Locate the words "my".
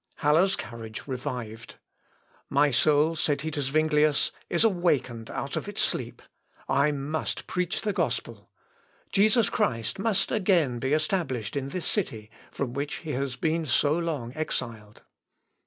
2.49-2.71